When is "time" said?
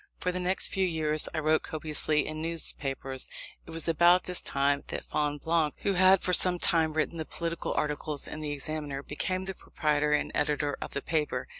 4.41-4.83, 6.57-6.93